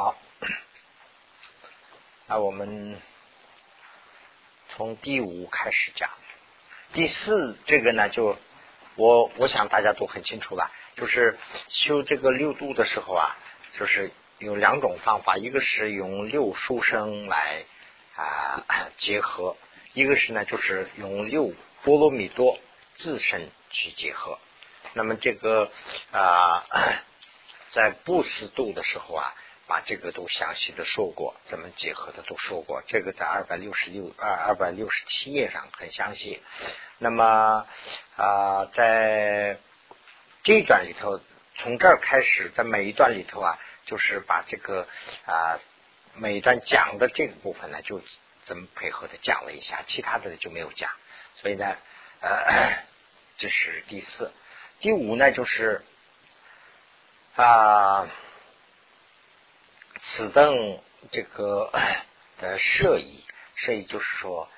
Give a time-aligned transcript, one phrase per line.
[0.00, 0.14] 好，
[2.28, 3.02] 那我们
[4.68, 6.08] 从第五开始讲。
[6.92, 8.38] 第四这个呢，就
[8.94, 11.36] 我我想大家都很清楚了，就是
[11.68, 13.36] 修这个六度的时候啊，
[13.76, 17.64] 就是有两种方法，一个是用六书生来
[18.14, 18.64] 啊
[18.98, 19.56] 结合，
[19.94, 21.52] 一个是呢就是用六
[21.82, 22.60] 波罗蜜多
[22.98, 24.38] 自身去结合。
[24.92, 25.72] 那么这个
[26.12, 26.62] 啊，
[27.74, 29.34] 在布施度的时候啊。
[29.68, 32.82] 把这个都详细的说过，怎么结合的都说过。
[32.88, 36.42] 这个在二百六十六二二百六十七页上很详细。
[36.96, 37.66] 那么
[38.16, 39.58] 啊，在
[40.42, 41.20] 这一段里头，
[41.56, 44.88] 从这儿开始，在每一段里头啊，就是把这个
[45.26, 45.60] 啊
[46.14, 48.00] 每一段讲的这个部分呢，就
[48.44, 50.90] 怎么配合的讲了一下，其他的就没有讲。
[51.36, 51.76] 所以呢，
[52.22, 52.84] 呃，
[53.36, 54.32] 这是第四。
[54.80, 55.84] 第五呢，就是
[57.36, 58.08] 啊。
[60.02, 60.80] 此等
[61.10, 61.70] 这个
[62.38, 64.48] 的设疑，设疑就是说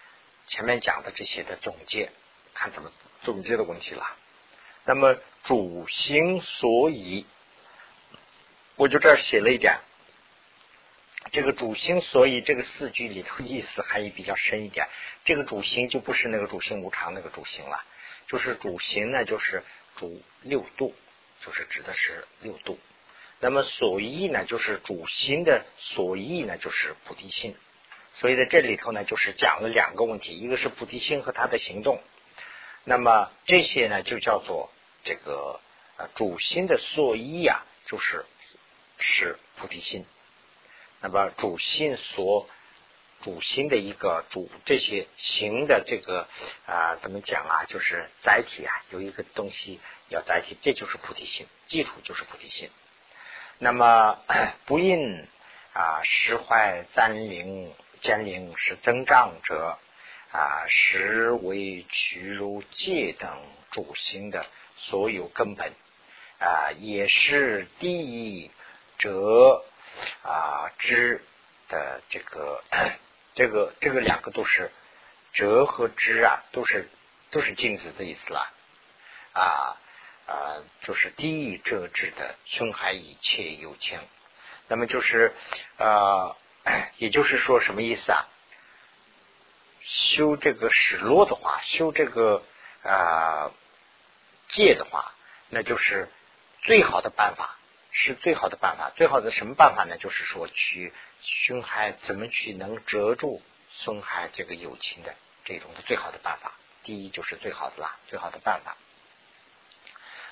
[0.46, 2.10] 前面讲的这些的总结，
[2.54, 4.16] 看怎么总结的问题了。
[4.84, 7.26] 那么主心所以，
[8.76, 9.78] 我就这儿写了一点，
[11.32, 14.88] 这个主心所以这个四句里头意思含义比较深一点。
[15.24, 17.84] 这个主心就不是那个主心无常那个主心了，
[18.26, 19.62] 就是主心呢，就是
[19.96, 20.94] 主六度，
[21.44, 22.78] 就是指的是六度。
[23.40, 27.56] 那么所依呢，就是主心的所依呢，就是菩提心。
[28.14, 32.02] 所以在这里头呢，就是讲了两个问题，一个是菩提心和他的行动。
[32.84, 34.70] 那么这些呢，就叫做
[35.04, 35.58] 这个
[35.96, 38.26] 呃主心的所依呀，就是
[38.98, 40.04] 是菩提心。
[41.00, 42.46] 那么主心所
[43.22, 46.28] 主心的一个主这些行的这个
[46.66, 47.64] 啊，怎么讲啊？
[47.68, 52.68] 就是载体啊，有一个东西要载体，这就是菩提心，基础就是菩提心。
[53.62, 54.18] 那么
[54.64, 55.28] 不应
[55.74, 59.76] 啊实坏暂灵坚灵是增长者
[60.32, 63.30] 啊实为取如戒等
[63.70, 65.74] 主心的所有根本
[66.38, 68.50] 啊也是第一
[68.96, 69.62] 者
[70.22, 71.22] 啊知
[71.68, 72.64] 的这个
[73.34, 74.70] 这个这个两个都是
[75.34, 76.88] 哲和知啊都是
[77.30, 78.50] 都是镜子的意思了
[79.34, 79.76] 啊。
[80.30, 83.98] 啊，就是第一遮之的胸海一切有情，
[84.68, 85.34] 那么就是
[85.76, 86.36] 呃，
[86.98, 88.28] 也就是说什么意思啊？
[89.82, 92.44] 修这个史落的话，修这个
[92.84, 93.50] 啊
[94.50, 95.12] 戒的话，
[95.48, 96.08] 那就是
[96.62, 97.56] 最好的办法，
[97.90, 98.92] 是最好的办法。
[98.94, 99.96] 最好的什么办法呢？
[99.96, 100.92] 就是说去
[101.22, 103.42] 胸海怎么去能遮住
[103.72, 106.52] 损害这个友情的这种的最好的办法。
[106.84, 108.76] 第一就是最好的啦，最好的办法。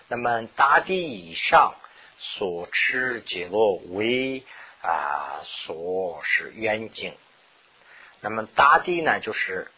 [0.08, 1.74] 那么大地以上
[2.19, 4.44] 所持解落为
[4.82, 7.14] 啊所是远景。
[8.20, 9.70] 那么大地呢，就是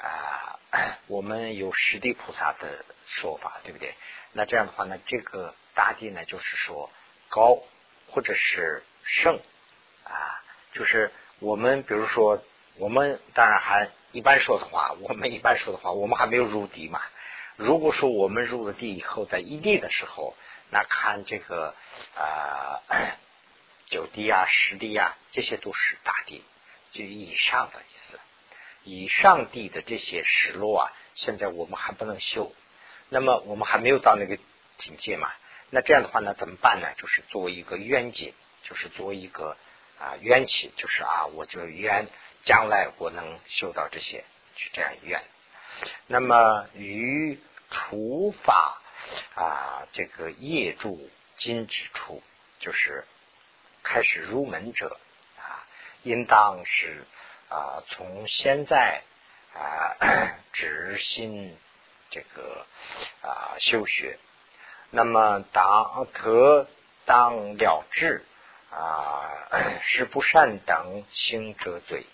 [0.00, 0.58] 啊
[1.06, 3.94] 我们有十地菩萨的说法，对不对？
[4.32, 6.90] 那这样的话呢，这个大地呢，就是说
[7.28, 7.62] 高
[8.08, 9.40] 或者是圣
[10.04, 10.42] 啊，
[10.72, 12.42] 就是我们比如说
[12.76, 17.00] 我们当然还一般说的话，我们一般说的话，我们还没有入地嘛。
[17.56, 20.34] 如果说我们入了地以后，在异地的时候，
[20.70, 21.74] 那看这个
[22.14, 22.82] 啊
[23.88, 26.44] 九地啊、十地啊，这些都是大地，
[26.92, 28.20] 就以上的意思。
[28.84, 32.52] 以上地的这些石落啊，现在我们还不能修，
[33.08, 34.38] 那么我们还没有到那个
[34.78, 35.32] 境界嘛。
[35.70, 36.94] 那这样的话呢，怎么办呢？
[36.98, 39.56] 就是作为一个冤结，就是作为一个
[39.98, 42.06] 啊冤气，就是啊，我就冤，
[42.44, 44.24] 将来我能修到这些，
[44.54, 45.24] 去这样冤。
[46.06, 48.80] 那么于除法
[49.34, 52.22] 啊，这个业助今之处，
[52.60, 53.04] 就是
[53.82, 54.98] 开始入门者
[55.38, 55.66] 啊，
[56.02, 57.04] 应当是
[57.48, 59.02] 啊，从现在
[59.54, 59.96] 啊，
[60.52, 61.56] 执心
[62.10, 62.66] 这个
[63.22, 64.18] 啊修学。
[64.90, 66.68] 那么当得
[67.04, 68.24] 当了智
[68.70, 69.48] 啊，
[69.82, 72.06] 是不善等行者罪。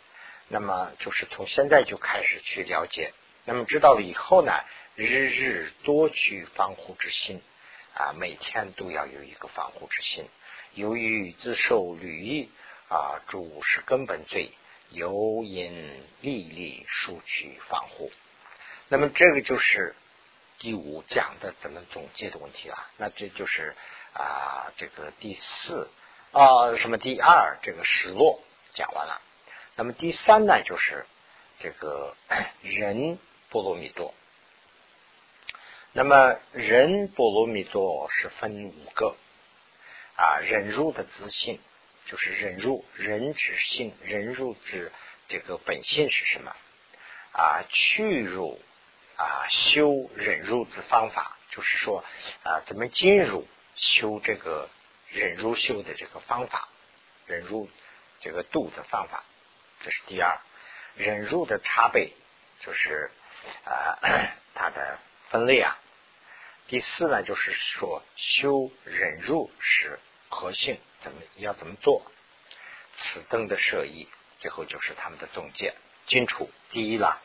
[0.48, 3.12] 那么就是从现在就开始去了解。
[3.44, 4.52] 那么知道了以后呢，
[4.94, 7.42] 日日多去防护之心
[7.94, 10.28] 啊，每天都要有一个防护之心。
[10.74, 12.48] 由于自受律
[12.88, 14.52] 啊，主是根本罪，
[14.90, 18.12] 由因历历疏去防护。
[18.88, 19.96] 那么这个就是
[20.58, 22.86] 第五讲的怎么总结的问题了。
[22.96, 23.74] 那这就是
[24.14, 25.90] 啊，这个第四
[26.30, 28.40] 啊，什么第二这个失落
[28.72, 29.20] 讲完了。
[29.74, 31.06] 那么第三呢，就是
[31.58, 32.14] 这个
[32.62, 33.18] 人。
[33.52, 34.14] 波罗蜜多，
[35.92, 39.14] 那么忍波罗蜜多是分五个
[40.16, 41.60] 啊，忍辱的自信
[42.06, 44.90] 就是忍辱，忍之性，忍辱之
[45.28, 46.56] 这个本性是什么？
[47.32, 48.58] 啊，去辱
[49.16, 52.02] 啊，修忍辱之方法，就是说
[52.44, 53.46] 啊，怎么进入
[53.76, 54.70] 修这个
[55.10, 56.70] 忍辱修的这个方法，
[57.26, 57.68] 忍辱
[58.22, 59.24] 这个度的方法，
[59.84, 60.40] 这是第二。
[60.94, 62.10] 忍辱的差别，
[62.60, 63.10] 就是
[63.64, 63.98] 啊，
[64.54, 64.98] 它的
[65.30, 65.78] 分类啊。
[66.68, 69.98] 第四呢，就是说修忍辱是
[70.28, 72.02] 核心，怎么要怎么做？
[72.94, 74.08] 此灯的设意，
[74.40, 75.74] 最后就是他们的总结。
[76.06, 77.20] 金楚第一了。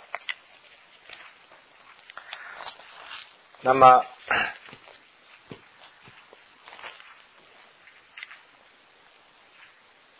[3.61, 4.05] 那么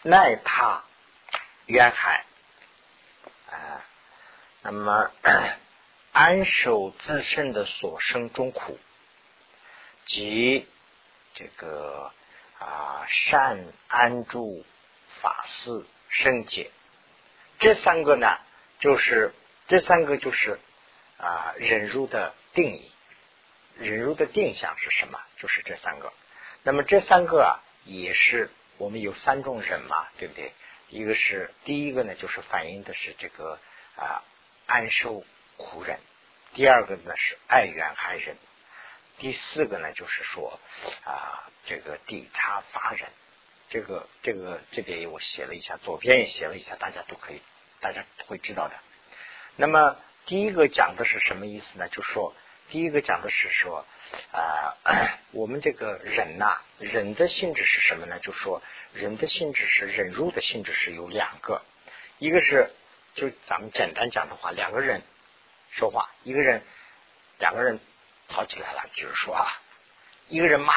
[0.01, 0.83] 奈他
[1.67, 2.25] 渊海
[3.51, 3.85] 啊，
[4.61, 5.11] 那么
[6.19, 8.79] 安守自身的所生中苦，
[10.07, 10.65] 即
[11.35, 12.11] 这个
[12.57, 14.65] 啊善安住
[15.21, 16.71] 法寺生解，
[17.59, 18.39] 这三个呢，
[18.79, 19.31] 就是
[19.67, 20.59] 这三个就是
[21.19, 22.91] 啊忍辱的定义。
[23.75, 25.19] 忍辱的定向是什么？
[25.37, 26.11] 就是这三个。
[26.63, 28.49] 那么这三个啊，也是
[28.79, 30.51] 我们有三种忍嘛，对不对？
[30.89, 33.59] 一个是第一个呢，就是反映的是这个
[33.95, 34.23] 啊
[34.65, 35.23] 安受
[35.57, 35.97] 苦忍；
[36.53, 38.35] 第二个呢是爱怨害忍；
[39.17, 40.59] 第四个呢就是说
[41.03, 43.09] 啊这个抵他发忍。
[43.69, 47.41] 这个这个这边我写了一下，左边也写了一下，大家都可以，
[47.81, 48.75] 大家会知道的。
[49.57, 51.89] 那么第一个讲的是什么意思呢？
[51.89, 52.33] 就说。
[52.69, 53.85] 第一个讲的是说，
[54.33, 54.75] 啊，
[55.31, 58.19] 我们这个忍呐，忍的性质是什么呢？
[58.19, 58.61] 就说
[58.91, 61.61] 忍的性质是忍辱的性质是有两个，
[62.17, 62.69] 一个是
[63.15, 65.01] 就咱们简单讲的话，两个人
[65.71, 66.63] 说话，一个人
[67.39, 67.79] 两个人
[68.27, 69.45] 吵起来了，就是说啊，
[70.27, 70.73] 一个人骂，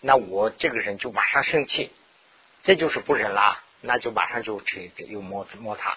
[0.00, 1.92] 那我这个人就马上生气，
[2.62, 5.96] 这就是不忍啦，那就马上就去又摸摸他，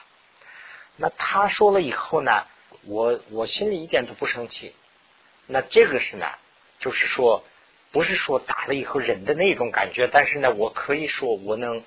[0.95, 2.45] 那他说了以后呢，
[2.83, 4.75] 我我心里一点都不生气。
[5.47, 6.27] 那这个是呢，
[6.79, 7.43] 就是说，
[7.91, 11.83] 不是说打了以后忍的那种感觉，但是呢，我可以说我能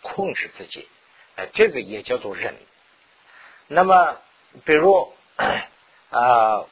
[0.00, 0.88] 控制自己，
[1.36, 2.56] 呃，这个也叫做忍。
[3.66, 4.16] 那么，
[4.64, 5.12] 比如
[6.12, 6.66] 啊，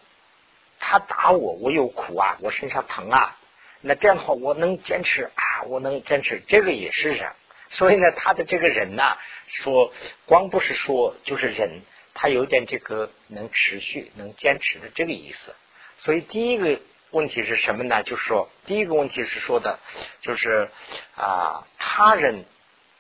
[0.79, 3.37] 他打我，我有苦啊，我身上疼啊，
[3.81, 7.33] 那这样的话，我能坚持啊，我能坚持，这个也是忍。
[7.71, 9.17] 所以呢，他的这个忍呢，
[9.47, 9.93] 说
[10.27, 11.83] 光不是说就是忍，
[12.15, 15.55] 他有点这个能持续、能坚持的这个意思。
[15.99, 18.03] 所以第一个问题是什么呢？
[18.03, 19.79] 就是说，第一个问题是说的，
[20.21, 20.69] 就是
[21.17, 22.45] 啊，他人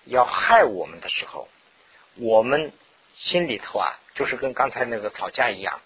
[0.04, 1.48] 要害我们的时候，
[2.16, 2.72] 我们
[3.14, 5.80] 心里头啊，就是跟刚才那个吵架一样，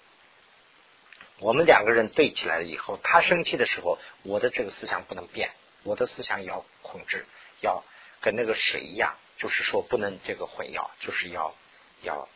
[1.44, 5.50] 我们两个人对起来了以后，他生气的时候，我的这个思想不能变，
[5.82, 7.26] 我的思想要控制，
[7.60, 7.84] 要
[8.22, 11.54] 跟那个水一样，就是说不能这个混淆，就是要
[12.00, 12.30] 要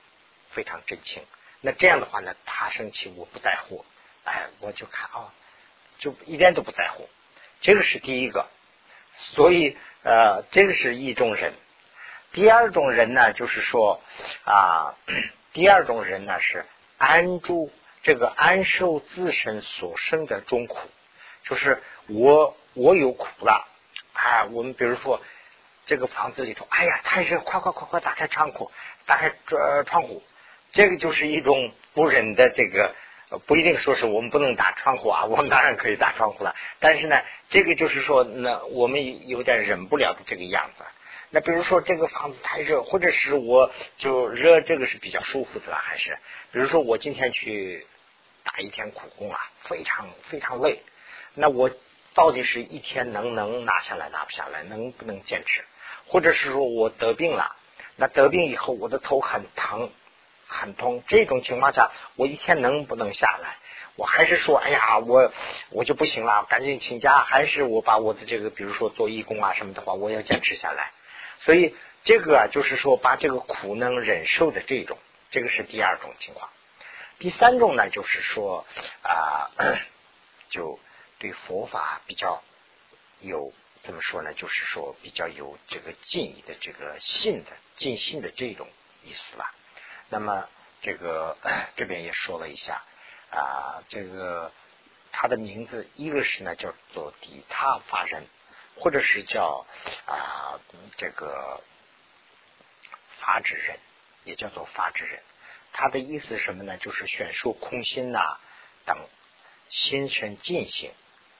[0.50, 1.22] 非常真情。
[1.62, 3.82] 那这样的话呢，他生气我不在乎。
[4.24, 5.32] 哎，我就看啊，
[5.98, 7.08] 就一点都不在乎，
[7.62, 8.46] 这个是第一个，
[9.14, 11.54] 所以呃，这个是一种人。
[12.32, 14.02] 第二种人呢，就是说
[14.44, 14.94] 啊，
[15.54, 16.66] 第二种人呢是
[16.98, 17.72] 安住
[18.08, 20.78] 这个安受自身所生的中苦，
[21.44, 23.68] 就是我我有苦了，
[24.14, 25.20] 哎，我们比如说
[25.84, 28.70] 这个房子里头，哎呀太热，快快快快打开窗户，
[29.04, 30.22] 打开呃窗户，
[30.72, 32.94] 这个就是一种不忍的这个。
[33.46, 36.56] 不一定说是我们不能打窗户啊，我们当然可以打窗户了。
[36.78, 40.84] 但是呢，这个就是说，那我们有点忍不了的这个样子。
[41.28, 46.16] 那比如说这个房子太热，或者是我就热，这个是比较舒服的，还是
[46.52, 47.86] 比如说我今天去
[48.48, 50.82] 打一天苦工啊，非常非常累。
[51.34, 51.70] 那我
[52.14, 55.62] 到底是一天能能拿下来拿不下来，能不能坚持？
[56.06, 57.54] 或者是说我得病了，
[57.96, 59.90] 那得病以后我的头很疼。
[60.50, 63.58] 很痛，这种情况下，我一天能不能下来？
[63.96, 65.30] 我还是说，哎呀，我
[65.68, 70.92] 我就不行了，赶紧请假，还是我把我的这个，比如说做义工啊什么的话，我要坚持下来。
[71.42, 74.96] 所以这个，就是说把这个苦能忍受的这种，
[75.30, 76.48] 这个是第二种情况。
[77.18, 78.64] 第三种呢，就是说
[79.02, 79.50] 啊，
[80.50, 80.78] 就
[81.18, 82.42] 对佛法比较
[83.20, 84.32] 有怎么说呢？
[84.34, 88.68] 就是说比较有这个敬意的这个信的尽信的这种
[89.02, 89.44] 意思了。
[90.10, 90.48] 那么
[90.80, 91.36] 这个
[91.76, 92.82] 这边也说了一下
[93.30, 94.52] 啊，这个
[95.10, 98.28] 他的名字一个是呢叫做底他法人，
[98.76, 99.66] 或者是叫
[100.06, 100.60] 啊
[100.96, 101.60] 这个
[103.18, 103.76] 法之人，
[104.22, 105.20] 也叫做法之人。
[105.72, 106.76] 他的意思是什么呢？
[106.78, 108.38] 就是选受空心呐
[108.84, 108.98] 等
[109.70, 110.90] 心生尽性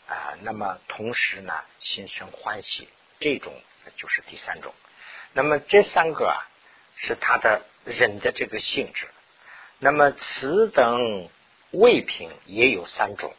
[0.06, 2.88] 啊，那么同时呢心生欢喜，
[3.20, 3.52] 这种
[3.96, 4.72] 就是第三种。
[5.32, 6.38] 那么这三个啊，
[6.96, 9.08] 是他的人的这个性质。
[9.78, 11.28] 那么此等
[11.70, 13.34] 味品也有三种。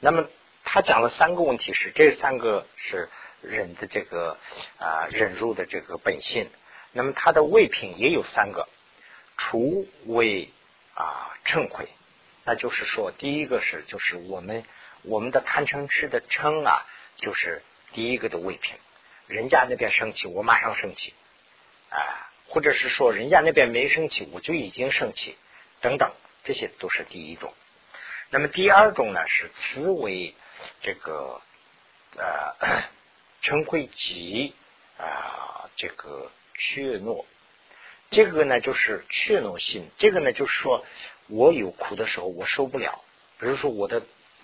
[0.00, 0.28] 那么
[0.64, 3.08] 他讲了三个问题，是这三个是
[3.40, 4.38] 人的这个
[4.78, 6.50] 啊忍辱的这个本性。
[6.96, 8.68] 那么它的味品也有三个，
[9.36, 10.50] 除为
[10.94, 11.86] 啊嗔恚，
[12.44, 14.64] 那就是说第一个是就是我们
[15.02, 16.86] 我们的贪嗔痴的嗔啊，
[17.16, 17.62] 就是
[17.92, 18.74] 第一个的味品。
[19.26, 21.14] 人家那边生气，我马上生气
[21.90, 25.36] 啊，或者是说人家那边没生气，我就已经生气，
[25.80, 26.12] 等等，
[26.44, 27.54] 这些都是第一种。
[28.28, 30.34] 那么第二种呢是慈为
[30.82, 31.40] 这个
[32.16, 32.84] 呃
[33.42, 34.54] 嗔恚急
[34.98, 37.24] 啊这个怯懦，
[38.14, 40.84] 这个呢就是怯懦性，这个呢就是说
[41.28, 43.04] 我有苦的时候我受不了，
[43.38, 44.02] 比如说我的。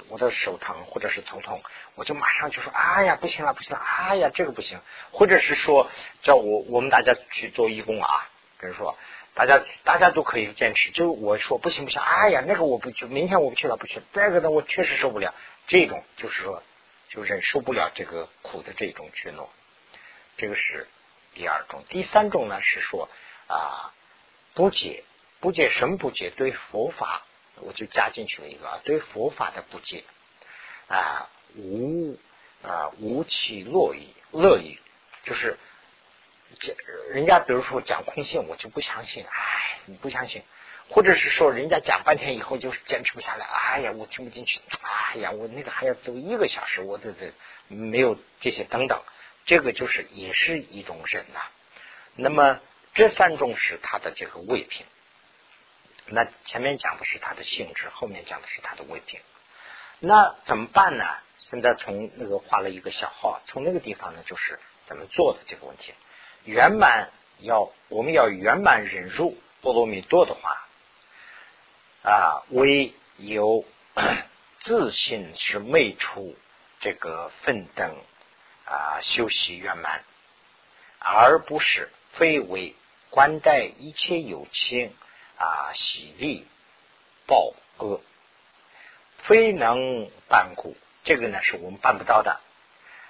[0.08, 1.62] 我的手疼或者是头痛，
[1.94, 3.78] 我就马上就说：“哎呀，不行了，不行了！
[3.78, 4.80] 哎呀，这个不行。”
[5.12, 5.90] 或者是说，
[6.22, 8.96] 叫我我们大家去做义工啊，比如说
[9.34, 14.04] 大家大家都可以坚持，就我说不行不行，哎呀，那个我不去，明天我不去了，不去了。
[14.14, 15.34] 这个呢，我确实受不了。
[15.66, 16.62] 这种就是说，
[17.10, 19.48] 就忍受不了这个苦的这种怯懦，
[20.38, 20.88] 这个是
[21.34, 21.84] 第二种。
[21.90, 23.10] 第三种呢是说
[23.50, 23.92] 啊，
[24.54, 25.04] 不解，
[25.40, 26.30] 不解什么不解？
[26.30, 27.24] 对佛法。
[27.62, 30.02] 我就加进去了一个对佛法的不解
[30.88, 32.16] 啊，无
[32.62, 34.78] 啊无其乐意乐意，
[35.24, 35.58] 就是
[37.10, 40.42] 人家比如说讲空性，我就不相信，哎，你不相信，
[40.88, 47.34] 或者是说人家讲半天以后就是坚持不下来，哎呀，我听不进去，哎呀，我那个还要走一个小时，我这这
[47.68, 49.02] 没有这些等等，
[49.44, 51.40] 这个就是也是一种忍呐。
[52.14, 52.58] 那么
[52.94, 54.86] 这三种是他的这个味品。
[56.06, 59.20] 那前面讲的是它的性质，后面讲的是它的味品。
[60.00, 61.04] 那怎么办呢？
[61.38, 65.94] 现在从那个画了一个小号，从那个地方呢，就是怎么做的这个问题。
[66.44, 70.66] 圆满要我们要圆满忍辱波罗蜜多的话，
[72.02, 73.64] 啊，唯有
[74.64, 76.36] 自信是昧出
[76.80, 77.96] 这个奋等
[78.64, 80.02] 啊修习圆满，
[80.98, 82.74] 而不是非为
[83.10, 84.94] 观待一切有情。
[85.42, 86.46] 啊，喜利
[87.26, 88.02] 报恶，
[89.22, 92.38] 非能办故，这个呢是我们办不到的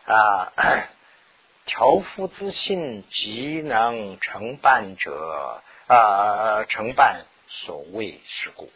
[0.05, 0.53] 啊。
[1.67, 8.71] 调伏自信，即能承办者啊，承办所谓事故。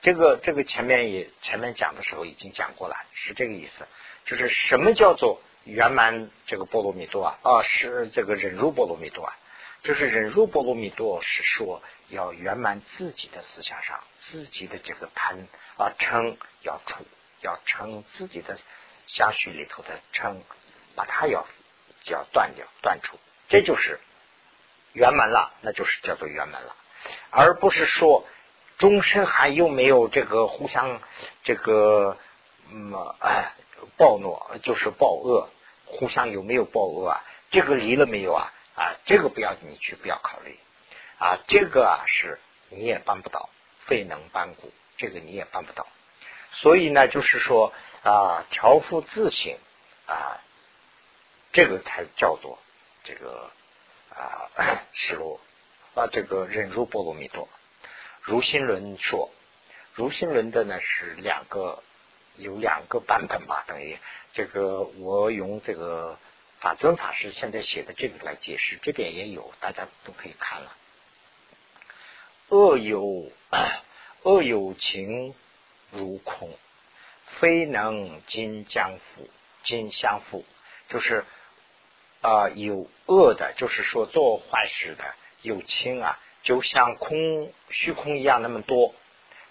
[0.00, 3.88] 这个这个前面也前面讲的时候已经讲过了，是这个意思。
[4.26, 7.38] 就是什么叫做圆满这个波罗蜜多啊？
[7.42, 9.36] 啊，是这个忍辱波罗蜜多啊。
[9.82, 11.82] 就是忍辱波罗蜜多是说。
[12.08, 15.48] 要圆满自己的思想上，自己的这个贪
[15.78, 17.06] 啊嗔要除，
[17.40, 18.58] 要称自己的
[19.06, 20.36] 相续里头的嗔，
[20.94, 21.46] 把它要
[22.04, 23.16] 要断掉断除，
[23.48, 23.98] 这就是
[24.92, 26.76] 圆满了，那就是叫做圆满了，
[27.30, 28.26] 而不是说
[28.76, 31.00] 终身还有没有这个互相
[31.44, 32.18] 这个
[32.70, 32.92] 嗯
[33.96, 35.48] 暴怒，就是暴恶，
[35.86, 37.24] 互相有没有暴恶啊？
[37.50, 38.52] 这个离了没有啊？
[38.74, 40.58] 啊，这个不要你去不要考虑。
[41.18, 42.38] 啊，这个啊是
[42.68, 43.48] 你也办不到，
[43.86, 45.86] 非能办故，这个你也办不到。
[46.54, 49.56] 所以呢，就是说啊，调伏自省
[50.06, 50.40] 啊，
[51.52, 52.58] 这个才叫做
[53.04, 53.50] 这个
[54.10, 54.50] 啊，
[54.92, 55.40] 是罗
[55.94, 57.48] 啊，这个忍辱波罗蜜多。
[58.20, 59.30] 如心论说，
[59.94, 61.82] 如心论的呢是两个，
[62.36, 63.98] 有两个版本吧，等于
[64.32, 66.18] 这个我用这个
[66.62, 70.72] 法尊法师现在写的这个来解释，这边也有，大家都可以看了。
[72.50, 73.32] 恶有
[74.22, 75.34] 恶有情
[75.90, 76.56] 如空，
[77.40, 79.28] 非能尽将复
[79.64, 80.44] 尽相复，
[80.88, 81.24] 就是
[82.20, 88.94] 啊有恶的，就是说做坏事的有情啊，就像空虚空一样那么多，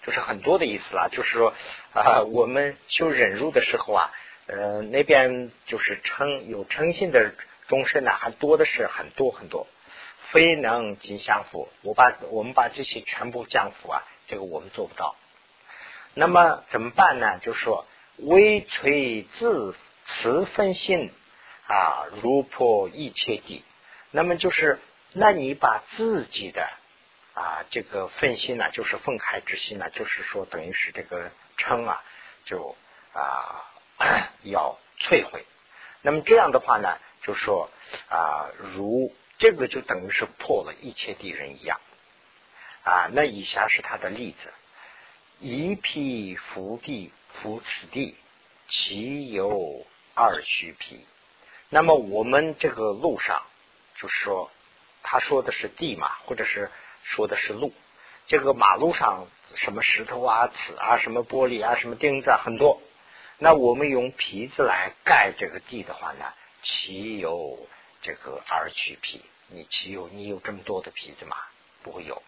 [0.06, 1.08] 就是很多的意思啦。
[1.12, 1.52] 就是说
[1.92, 4.10] 啊，我们修忍辱的时候啊，
[4.52, 7.34] 呃那边就是称有称性的
[7.68, 9.66] 众生呢，还多的是很多很多。
[10.30, 15.14] 非能尽降伏，我把我们把这些全部降服啊，这个我们做不到。
[16.14, 17.38] 那么怎么办呢？
[17.40, 19.74] 就是说微垂自
[20.06, 21.10] 慈分心
[21.66, 23.62] 啊，如破一切地。
[24.10, 24.78] 那么就是，
[25.12, 26.66] 那你把自己的
[27.34, 32.02] 啊这个分心呢，就是愤慨之心呢，就是说等于是这个称啊，
[32.46, 32.74] 就
[33.12, 33.68] 啊
[34.42, 35.44] 要摧毁。
[36.00, 37.70] 那么这样的话呢，就说
[38.08, 39.14] 啊如。
[39.38, 41.80] 这个就等于是破了一切敌人一样
[42.84, 43.08] 啊！
[43.10, 44.52] 那以下是他的例子：
[45.40, 48.16] 一匹伏地伏此地，
[48.68, 51.04] 其有二须匹。
[51.70, 53.42] 那么我们这个路上，
[53.96, 54.48] 就是说
[55.02, 56.70] 他说的是地嘛，或者是
[57.02, 57.74] 说的是路。
[58.28, 62.80] 这个马路上什么石头啊、瓷啊、什么玻璃啊、什么钉子啊很多。
[63.42, 66.32] 那我们用皮子来盖这个地的话呢，
[66.62, 67.66] 岂有
[68.00, 69.20] 这个而取皮？
[69.48, 71.36] 你岂有你有这么多的皮子吗？
[71.82, 72.22] 不会有。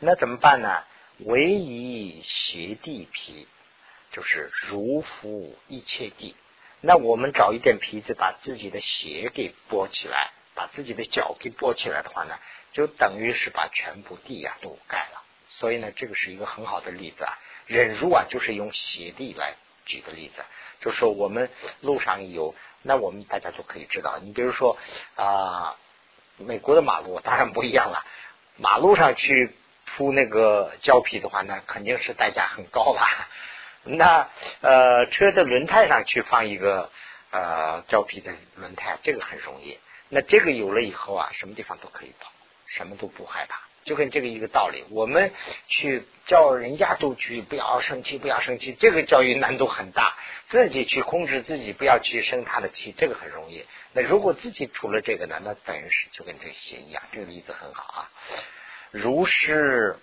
[0.00, 0.82] 那怎么办呢？
[1.18, 3.46] 唯以鞋地皮，
[4.12, 6.34] 就是如服一切地。
[6.80, 12.38] 那我们找一点皮子，把自己的鞋给剥起来，把自己的脚给剥起来的话呢，
[12.72, 15.22] 就等于是把全部地呀都盖了。
[15.50, 17.38] 所以呢，这个是一个很好的例子啊。
[17.66, 20.42] 忍辱啊，就是用鞋地来举个例子，
[20.80, 21.50] 就说我们
[21.80, 24.18] 路上有，那我们大家都可以知道。
[24.22, 24.76] 你比如说
[25.16, 25.76] 啊，
[26.36, 28.04] 美国的马路当然不一样了，
[28.56, 29.56] 马路上去。
[29.96, 33.06] 铺那个胶皮的话，那肯定是代价很高了。
[33.84, 34.28] 那
[34.60, 36.90] 呃，车的轮胎上去放一个
[37.30, 39.78] 呃胶皮的轮胎，这个很容易。
[40.08, 42.32] 那这个有了以后啊，什么地方都可以跑，
[42.66, 44.84] 什么都不害怕，就跟这个一个道理。
[44.90, 45.32] 我们
[45.68, 50.16] 去叫人家都去不要生气，不要生气，这个教育难度很大。
[50.48, 53.64] 自己去控制自己，不要去生他的气，这个很容易。
[53.92, 57.02] 那如果自己出了这个呢，那等于是就跟这个鞋一样。
[57.12, 58.10] 这个例子很好啊。
[58.90, 59.96] 如是，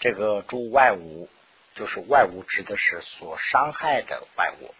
[0.00, 1.28] 这个诸外物，
[1.74, 4.74] 就是外物指的是所伤害的外物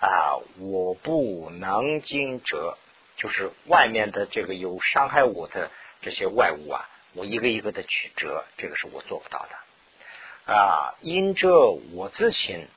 [0.00, 0.38] 啊。
[0.58, 2.78] 我不能经者，
[3.16, 5.70] 就是外面的这个有伤害我的
[6.02, 10.94] 这些外物啊，我一个一个的去折，这个是我做不到的啊。
[11.00, 11.48] 因这
[11.92, 12.68] 我自心，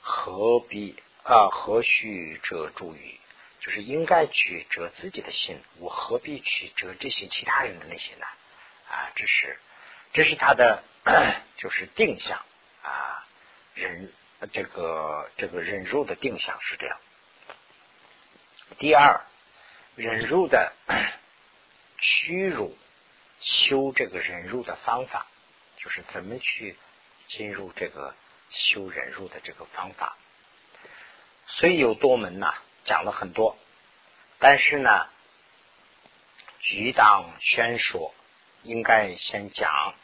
[0.00, 1.48] 何必啊？
[1.50, 3.18] 何须折诸于？
[3.60, 8.26] 就是应该去折自己的心，我何必去折这些其他人的那些呢？
[8.90, 9.58] 啊，这是，
[10.12, 10.84] 这是他的
[11.56, 12.38] 就是定向
[12.82, 13.26] 啊，
[13.74, 14.12] 忍
[14.52, 16.98] 这个这个忍辱的定向是这样。
[18.78, 19.22] 第二，
[19.96, 20.74] 忍辱的
[22.06, 22.76] 屈辱
[23.40, 25.26] 修这个忍辱的方法，
[25.78, 26.76] 就是怎么去
[27.28, 28.14] 进入这个
[28.50, 30.18] 修忍辱的这个方法。
[31.46, 32.52] 虽有多门呐，
[32.84, 33.56] 讲了很多，
[34.38, 35.08] 但是呢，
[36.60, 38.14] 举当宣说。
[38.66, 39.94] 应该先讲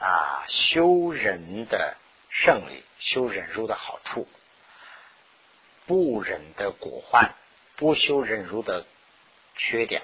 [0.00, 1.96] 啊，修忍的
[2.28, 4.28] 胜利，修忍辱的好处，
[5.86, 7.34] 不忍的果患，
[7.76, 8.84] 不修忍辱的
[9.56, 10.02] 缺点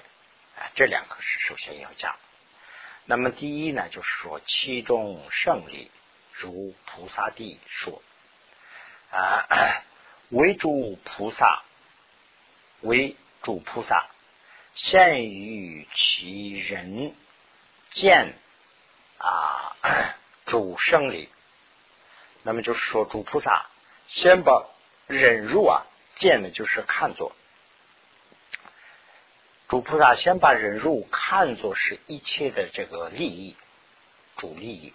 [0.57, 2.15] 啊，这两个是首先要讲。
[3.05, 5.91] 那么第一呢，就是说其中胜利，
[6.33, 8.01] 如菩萨地说
[9.11, 9.45] 啊，
[10.29, 11.63] 为主菩萨，
[12.81, 14.07] 为主菩萨，
[14.73, 17.15] 现于其人。
[17.91, 18.33] 见
[19.17, 19.73] 啊，
[20.45, 21.29] 主胜利，
[22.43, 23.65] 那么就是说，主菩萨
[24.09, 24.67] 先把
[25.07, 27.33] 忍辱啊，见的就是看作
[29.67, 33.55] 主菩萨先把忍辱看作是一切的这个利益，
[34.37, 34.93] 主利益，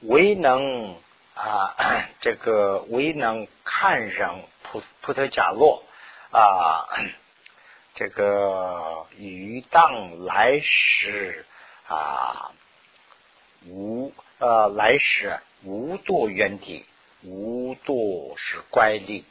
[0.00, 0.96] 唯能
[1.34, 1.74] 啊，
[2.20, 5.84] 这个唯能看上菩菩特伽罗
[6.30, 6.86] 啊，
[7.94, 11.44] 这个于当来时。
[11.86, 12.52] 啊，
[13.66, 16.86] 无呃来时无堕原地，
[17.22, 19.26] 无堕是乖力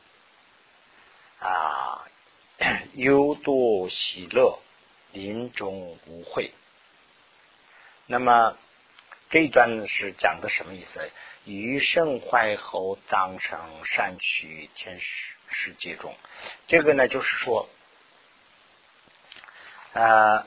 [1.40, 2.06] 啊，
[2.94, 4.60] 忧多喜乐，
[5.12, 6.52] 临终无悔。
[8.06, 8.58] 那么
[9.30, 11.10] 这一段是讲的什么意思？
[11.46, 15.06] 余生坏后当成善趣天世
[15.50, 16.16] 世界中，
[16.68, 17.70] 这个呢就是说，
[19.94, 20.46] 呃。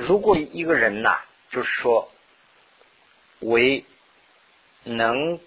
[0.00, 2.10] 如果一个人呐，就是说
[3.40, 3.84] 为
[4.82, 5.38] 能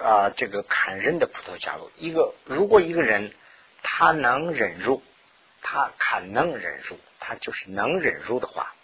[0.00, 3.32] 啊这个砍人的葡萄加入一个，如果一个人
[3.84, 5.00] 他能忍辱，
[5.62, 8.74] 他砍能忍辱，他就是能忍辱的话，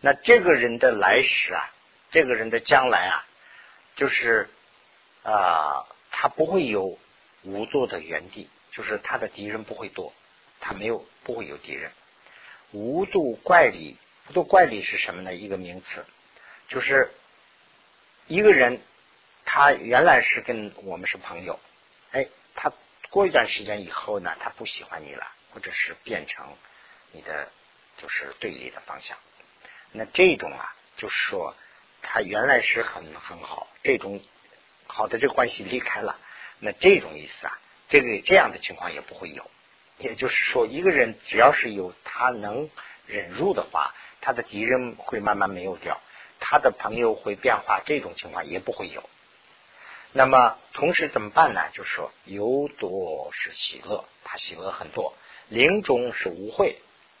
[0.00, 1.70] 那这个人的来时啊，
[2.10, 3.26] 这个人的将来啊，
[3.96, 4.48] 就是
[5.24, 6.98] 啊他不会有
[7.42, 10.14] 无作的原地，就是他的敌人不会多，
[10.58, 11.92] 他没有不会有敌人。
[12.72, 13.96] 无度怪理，
[14.28, 15.34] 无度怪理是什么呢？
[15.34, 16.04] 一个名词，
[16.68, 17.10] 就是
[18.26, 18.80] 一个人，
[19.44, 21.58] 他原来是跟我们是朋友，
[22.12, 22.72] 哎，他
[23.10, 26.46] 过一段时间以后呢，他不喜欢你了，或者是变成
[27.12, 27.50] 你的
[27.96, 29.16] 就是对立的方向。
[29.92, 31.56] 那这种啊，就是说
[32.02, 34.20] 他原来是很很好，这种
[34.86, 36.18] 好的这个关系离开了，
[36.58, 39.50] 那这种意思啊，这个这样的情况也不会有
[39.98, 42.70] 也就是说，一个人只要是有他能
[43.06, 46.00] 忍辱的话，他的敌人会慢慢没有掉，
[46.40, 49.02] 他的朋友会变化，这种情况也不会有。
[50.12, 51.68] 那么同时怎么办呢？
[51.74, 55.12] 就是说，有多是喜乐，他喜乐很多；
[55.48, 56.78] 临终是无悔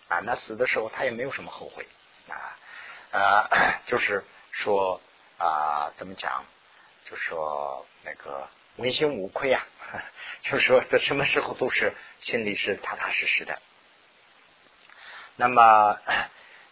[0.08, 1.86] 啊，那死的时候他也没有什么后悔
[2.28, 2.56] 啊。
[3.10, 5.00] 呃， 就是说
[5.38, 6.44] 啊，怎么讲？
[7.04, 9.66] 就说那个问心无愧啊，
[10.42, 13.60] 就是说在什么时候都是心里是踏踏实实的。
[15.34, 15.98] 那么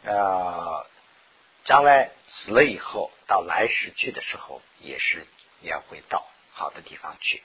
[0.04, 0.86] 呃，
[1.64, 5.26] 将来死了以后，到来世去的时候，也是
[5.60, 7.42] 也会到好的地方去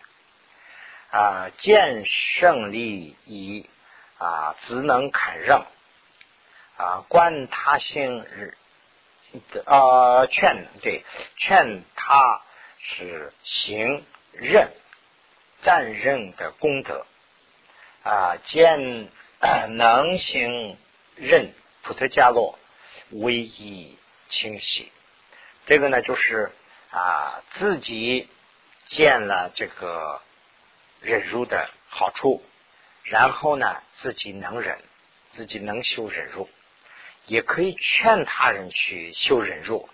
[1.10, 1.50] 啊。
[1.58, 3.68] 见胜利以
[4.20, 5.66] 啊，只能砍让
[6.78, 8.56] 啊，观他性日。
[9.66, 11.06] 啊，劝对
[11.38, 12.42] 劝他
[12.78, 14.72] 是行任
[15.64, 17.06] 战任的功德
[18.04, 19.10] 啊，见
[19.78, 20.78] 能行
[21.16, 22.58] 任普特加洛
[23.10, 23.98] 唯一
[24.30, 24.92] 清晰。
[25.66, 26.52] 这个呢，就是
[26.92, 28.28] 啊，自己
[28.88, 30.22] 见了这个
[31.02, 32.44] 忍辱的好处，
[33.04, 34.82] 然后呢，自己能忍，
[35.34, 36.50] 自己能修忍辱。
[37.28, 39.88] 也可以劝他人去修忍辱，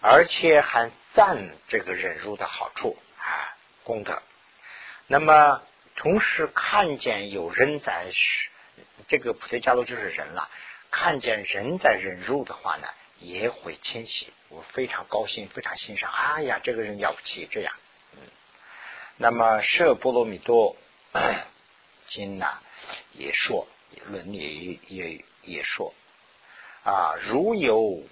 [0.00, 4.22] 而且还赞这个忍辱的好处啊功德。
[5.06, 5.62] 那么
[5.96, 8.12] 同时看见有人在
[9.08, 10.48] 这个普特伽罗就是人了，
[10.90, 12.88] 看见人在忍辱的话呢，
[13.18, 16.10] 也会迁喜，我非常高兴，非常欣赏。
[16.12, 17.74] 哎呀，这个人了不起，这样。
[19.16, 20.76] 那么舍波罗蜜多
[22.08, 22.60] 经呐
[23.12, 23.68] 也说，
[24.06, 25.92] 伦理也也说。
[26.82, 28.02] 啊，如有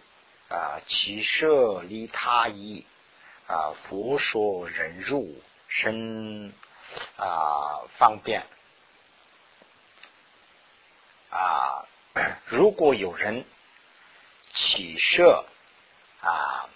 [0.50, 2.84] 啊，其舍利他意
[3.46, 6.52] 啊，佛说忍辱身
[7.16, 8.46] 啊，方便
[11.30, 11.84] 啊。
[12.46, 13.44] 如果有人
[14.54, 15.44] 起设
[16.20, 16.68] 啊，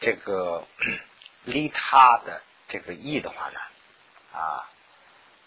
[0.00, 0.64] 这个
[1.44, 3.60] 利他的这个意的话呢，
[4.32, 4.70] 啊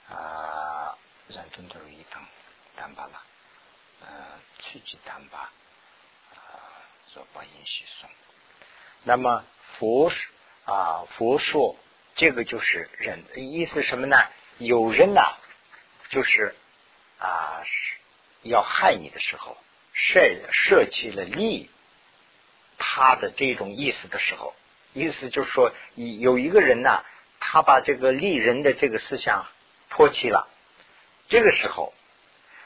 [0.09, 2.21] 啊，人顿都有一等，
[2.75, 3.21] 单罢了。
[4.01, 4.07] 呃，
[4.59, 5.51] 去去谈吧，
[6.33, 6.41] 啊，
[7.13, 8.09] 说把音息送。
[9.03, 9.45] 那么
[9.77, 10.11] 佛
[10.65, 11.75] 啊，佛说
[12.15, 14.17] 这个就是人，意思什么呢？
[14.57, 15.37] 有人呐，
[16.09, 16.53] 就是
[17.19, 17.63] 啊，
[18.43, 19.57] 要害你的时候，
[19.93, 20.19] 舍
[20.51, 21.69] 舍弃了利
[22.77, 24.53] 他的这种意思的时候，
[24.93, 27.03] 意思就是说，有一个人呐，
[27.39, 29.47] 他把这个利人的这个思想
[29.89, 30.47] 抛弃了，
[31.29, 31.93] 这个时候，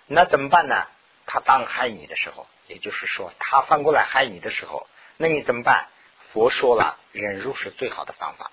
[0.07, 0.87] 那怎么办呢？
[1.27, 5.87] 他当害你的时候，也就是说，他翻过来害你的时候，那你怎么办？
[6.33, 8.51] 佛说了，忍辱是最好的方法。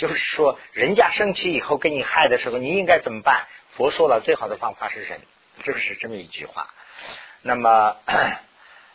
[0.00, 3.46] 就是说，人家生气以后给你害的时候，你应该怎么办？
[3.76, 5.20] 佛说了，最好的方法是忍，
[5.62, 6.72] 就是这么一句话。
[7.42, 7.96] 那么，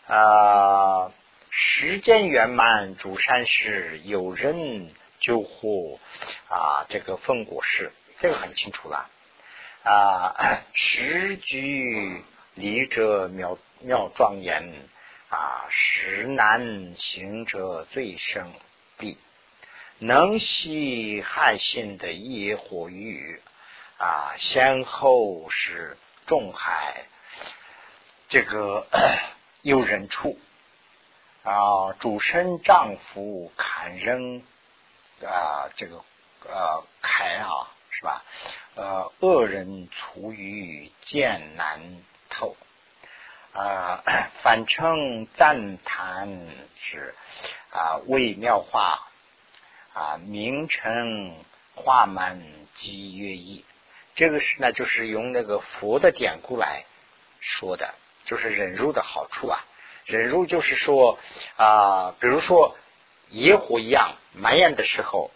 [0.07, 1.11] 啊，
[1.51, 4.89] 时间圆满，主善事，有人
[5.19, 5.99] 救护
[6.49, 9.07] 啊，这个奉果事，这个很清楚了
[9.85, 12.23] 啊，时局。
[12.57, 14.63] 离者妙妙庄严
[15.27, 18.53] 啊，实难行者最生
[18.97, 19.17] 必
[19.99, 23.41] 能息害性的业火欲
[23.97, 27.05] 啊，先后是众海
[28.27, 28.87] 这个
[29.61, 30.37] 有人处
[31.43, 34.41] 啊，主身丈夫砍扔
[35.23, 36.03] 啊，这个
[36.47, 38.23] 呃开啊是吧？
[38.75, 41.79] 呃，恶人处于艰难。
[42.27, 42.57] 头
[43.53, 44.03] 啊，
[44.43, 46.27] 反称赞叹
[46.75, 47.15] 是
[47.71, 49.07] 啊，微妙化
[49.95, 51.33] 啊，名称
[51.73, 52.41] 画满
[52.75, 53.63] 即乐意。
[54.13, 56.83] 这个是呢，就是用那个佛的典故来
[57.39, 59.65] 说的，就是忍辱的好处啊。
[60.05, 61.17] 忍辱就是说
[61.55, 62.77] 啊，比如说
[63.29, 65.31] 野火一样蔓延的时候，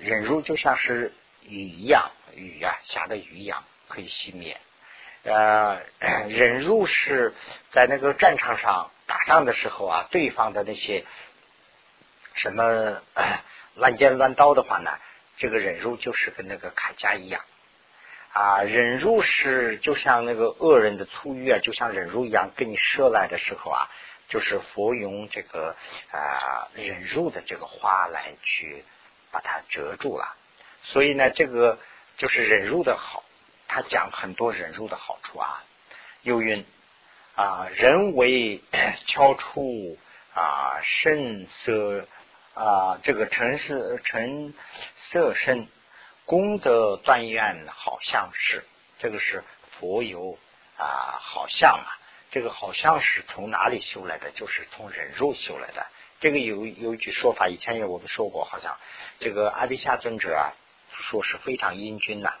[0.00, 4.58] 忍辱就像是雨一样，雨呀下的雨一样可以熄灭。
[5.24, 5.82] 呃，
[6.28, 7.34] 忍辱是
[7.70, 11.04] 在那个战场上打仗的时候啊，对方的那些
[12.34, 13.02] 什么
[13.78, 14.90] 乱剑乱刀的话呢，
[15.36, 17.42] 这个忍辱就是跟那个铠甲一样
[18.32, 18.62] 啊。
[18.62, 23.88] 忍辱是就像那个恶人的粗欲啊，就像忍辱一样，跟你射来的时候啊，
[24.28, 25.76] 就是佛用这个
[26.10, 28.84] 啊忍辱的这个花来去
[29.30, 30.34] 把它遮住了。
[30.82, 31.78] 所以呢，这个
[32.16, 33.24] 就是忍辱的好。
[33.70, 35.62] 他讲很多忍辱的好处啊，
[36.22, 36.64] 又云
[37.36, 38.62] 啊，人为
[39.06, 39.98] 敲出
[40.34, 42.08] 啊，声色
[42.58, 44.52] 啊，这个尘世尘
[44.96, 45.68] 色身
[46.24, 48.64] 功德断愿，好像是
[48.98, 50.36] 这个是佛有
[50.76, 51.92] 啊好像嘛。
[52.32, 54.32] 这个好像是从哪里修来的？
[54.32, 55.86] 就是从忍辱修来的。
[56.18, 58.76] 这个有有一句说法，以前也我们说过，好像
[59.20, 60.50] 这个阿底夏尊者啊，
[60.90, 62.34] 说是非常英俊呐，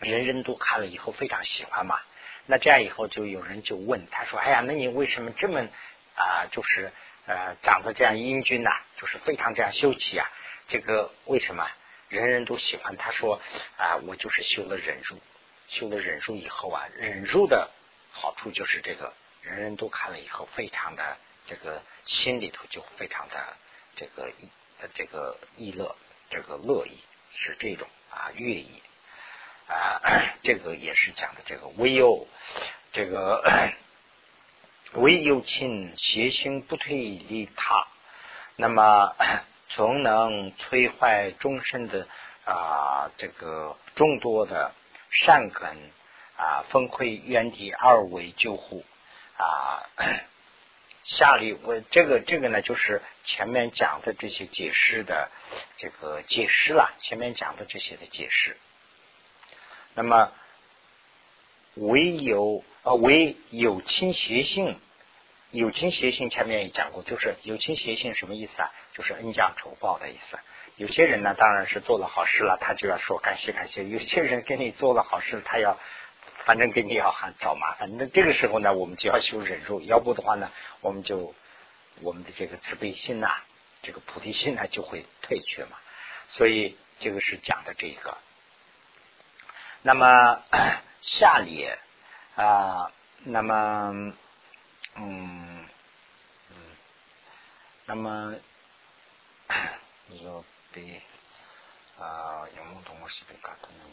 [0.00, 2.00] 人人都看了以后非常喜欢嘛。
[2.46, 5.68] 那这样以后就有人就问他说：“哎呀，那你为什么这么
[6.16, 6.46] 啊？
[6.50, 6.92] 就是
[7.26, 8.70] 呃长得这样英俊呐？
[8.96, 10.30] 就是非常这样秀气啊？
[10.68, 11.70] 这个为什么
[12.08, 13.40] 人人都喜欢？”他说
[13.76, 15.20] ：“啊，我就是修了忍辱，
[15.68, 17.70] 修了忍辱以后啊，忍辱的。”
[18.16, 23.56] 好处就是这个，人人都看了以后，非常的这个心里头就非常的
[23.96, 24.48] 这个意
[24.94, 25.96] 这个意乐，
[26.30, 28.80] 这个乐意是这种啊乐意
[29.66, 30.00] 啊，
[30.44, 32.28] 这个也是讲的这个唯有
[32.92, 33.42] 这个
[34.94, 37.86] 唯有亲邪心不退离他，
[38.56, 39.14] 那么
[39.70, 42.06] 从能摧坏终身的
[42.44, 44.72] 啊这个众多的
[45.10, 45.76] 善根。
[46.36, 48.84] 啊，分馈原地二为救护
[49.36, 49.86] 啊，
[51.06, 55.30] 下里我这个这个呢，就是前面讲的这些解释的
[55.78, 58.56] 这个解释了，前面讲的这些的解释。
[59.94, 60.32] 那么
[61.74, 64.78] 唯有啊，唯有亲邪性，
[65.50, 68.70] 有亲邪性前面也讲过，就是有亲邪性什么意思啊？
[68.92, 70.38] 就是恩将仇报的意思。
[70.76, 75.78] 有些人呢，当然是做了好事了，他就要说感谢感谢；有些人给你做了好事，他要。
[76.46, 80.50] 反正给你要还找麻烦，那这个时候呢，我们就要修忍辱，要不的话呢，
[80.82, 81.34] 我们就
[82.02, 83.30] 我们的这个慈悲心呐，
[83.82, 85.78] 这个菩提心呢就会退却嘛。
[86.28, 88.18] 所以这个是讲的这个。
[89.80, 90.42] 那么
[91.06, 91.78] 下列
[92.34, 92.90] 啊，
[93.24, 94.14] 那么
[94.96, 95.68] 嗯
[96.50, 96.56] 嗯，
[97.84, 98.34] 那么
[100.06, 101.02] 你说被
[101.98, 103.84] 啊，有木同我是被搞的呢？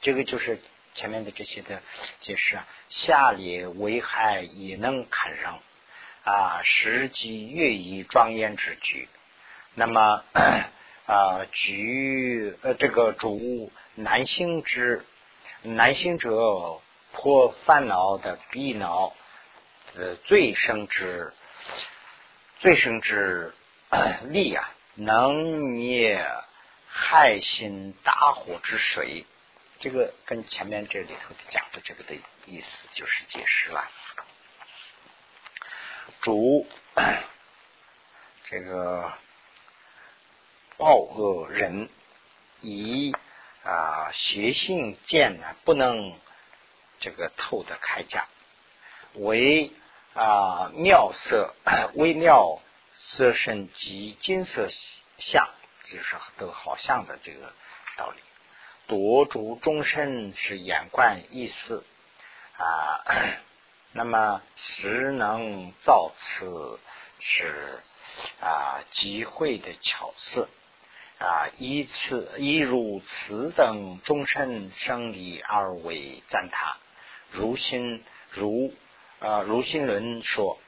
[0.00, 0.60] 这个就是
[0.94, 1.82] 前面的这些的
[2.20, 5.60] 解释啊，下列危害也能看上
[6.24, 9.08] 啊，实际乐以庄严之举。
[9.74, 10.24] 那么
[11.06, 15.04] 啊，举呃这个主男性之
[15.62, 16.80] 男性者
[17.12, 19.14] 破烦恼的逼恼
[19.94, 21.32] 呃最生之
[22.60, 23.54] 最生之
[24.22, 26.26] 力啊，能灭
[26.88, 29.26] 害心大火之水。
[29.80, 32.14] 这个跟前面这里头讲的这个的
[32.46, 33.90] 意思就是解释了，
[36.20, 36.66] 主
[38.48, 39.12] 这个
[40.76, 41.88] 暴恶人
[42.60, 43.12] 以
[43.64, 46.18] 啊邪性见呢不能
[47.00, 48.26] 这个透的开价，
[49.14, 49.72] 为
[50.14, 51.54] 啊妙色
[51.94, 52.60] 微妙
[52.94, 54.68] 色身及金色
[55.18, 55.48] 相，
[55.84, 57.52] 就是都好像的这个
[57.96, 58.20] 道理。
[58.86, 61.84] 夺主终身是眼观意思。
[62.58, 63.00] 啊，
[63.92, 66.78] 那么实能造此
[67.18, 67.80] 是
[68.40, 70.48] 啊集会的巧思。
[71.22, 76.76] 啊，以此以如此等终身生理而为赞叹。
[77.30, 78.74] 如心如
[79.20, 80.58] 啊如心论说，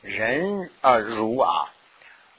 [0.00, 1.72] 人啊如啊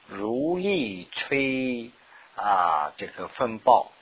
[0.06, 1.92] 如意吹
[2.34, 3.92] 啊这个风暴。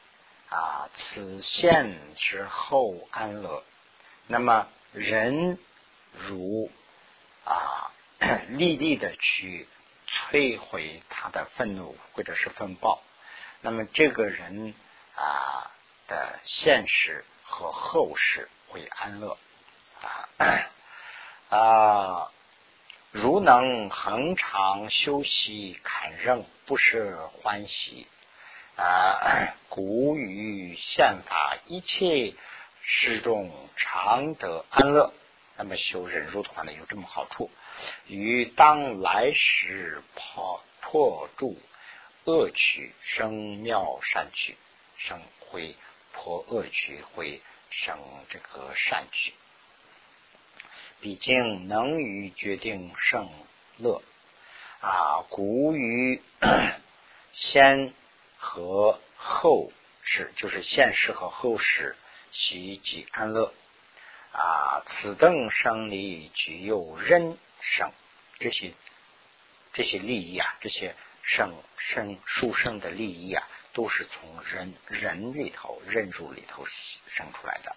[0.49, 3.63] 啊，此现之后安乐。
[4.27, 5.59] 那么人
[6.13, 6.69] 如
[7.45, 7.93] 啊，
[8.49, 9.69] 立立的去
[10.09, 13.01] 摧毁他的愤怒或者是风暴，
[13.63, 14.75] 那么这个人
[15.15, 15.71] 啊
[16.09, 19.37] 的现实和后世会安乐
[20.01, 20.29] 啊
[21.51, 22.33] 啊，
[23.11, 28.07] 如能恒常修习坎任，不是欢喜。
[28.77, 32.35] 啊，古语宪法，一切
[32.83, 35.13] 始终常得安乐。
[35.59, 37.51] 那么修忍辱的话呢，有这么好处。
[38.07, 41.61] 与当来时破破住
[42.25, 44.57] 恶趣生妙善趣，
[44.97, 45.77] 生会
[46.13, 49.35] 破恶趣会生这个善趣。
[51.01, 53.29] 毕竟能于决定胜
[53.79, 54.03] 乐
[54.81, 56.23] 啊，古语
[57.33, 57.93] 先。
[58.43, 59.71] 和后
[60.03, 61.95] 世就是现世和后世，
[62.33, 63.53] 喜及安乐
[64.33, 67.93] 啊，此等生理具有人生
[68.39, 68.73] 这些
[69.75, 70.97] 这些利益啊，这些
[71.31, 76.67] 生生殊胜的利益啊，都是从人人里头人入里头
[77.07, 77.77] 生出来的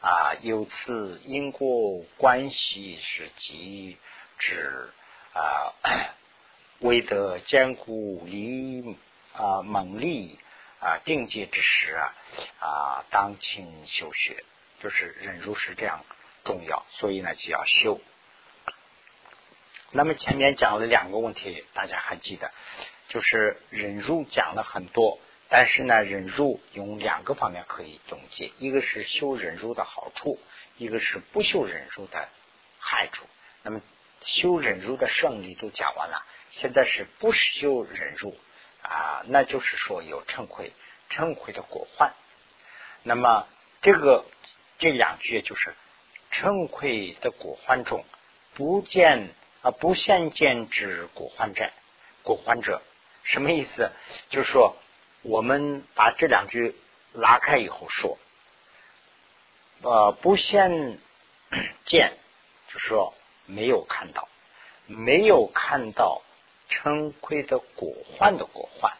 [0.00, 0.34] 啊。
[0.42, 3.96] 由此因果关系是即
[4.38, 4.90] 指
[5.34, 5.74] 啊，
[6.80, 8.96] 为得坚固利。
[9.38, 10.38] 啊，猛力
[10.80, 12.14] 啊定界之时啊
[12.58, 14.42] 啊当勤修学，
[14.82, 16.02] 就是忍辱是这样
[16.42, 18.00] 重要，所以呢就要修。
[19.96, 22.52] 那么前面讲了两个问题，大家还记得，
[23.08, 30.38] 就是忍辱讲了很多，但是呢忍辱用两个方面可以总结，一个是修忍辱的好处，
[30.76, 32.28] 一个是不修忍辱的
[32.78, 33.24] 害处。
[33.62, 33.80] 那么
[34.22, 38.38] 修忍辱的胜利都讲完了，现在是不修忍辱
[38.82, 40.70] 啊，那就是说有嗔恚，
[41.10, 42.12] 嗔恚的果患。
[43.02, 43.48] 那么
[43.80, 44.26] 这个
[44.78, 45.74] 这两句就是
[46.30, 48.04] 嗔恚的果患中
[48.54, 49.30] 不见。
[49.66, 51.72] 啊，不现见之果患者，
[52.22, 52.80] 果患者
[53.24, 53.90] 什么意思？
[54.30, 54.76] 就是说，
[55.22, 56.76] 我们把这两句
[57.12, 58.16] 拉开以后说，
[59.82, 61.00] 呃，不现
[61.84, 62.12] 见，
[62.72, 63.12] 就是说
[63.46, 64.28] 没有看到，
[64.86, 66.22] 没有看到
[66.68, 68.92] 称亏的果患的果患，